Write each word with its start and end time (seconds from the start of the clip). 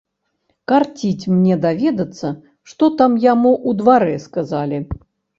Карціць 0.69 1.27
мне 1.33 1.57
даведацца, 1.65 2.31
што 2.71 2.89
там 3.01 3.11
яму 3.25 3.51
ў 3.57 3.83
дварэ 3.83 4.15
сказалі. 4.25 4.81